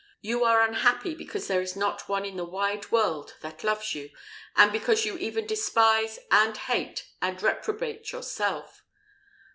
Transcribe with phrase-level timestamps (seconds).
[0.21, 4.09] You are unhappy because there is not one in the wide world that loves you,
[4.55, 8.81] and because you even despise, and hate, and reprobate yourself."